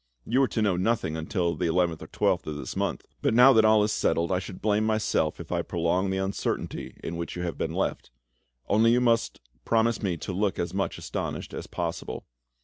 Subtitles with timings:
[0.25, 3.53] You were to know nothing until the 11th or 12th of this month, but now
[3.53, 7.35] that all is settled, I should blame myself if I prolonged the uncertainty in which
[7.35, 8.09] you have been left,
[8.67, 12.25] only you must promise me to look as much astonished as possible.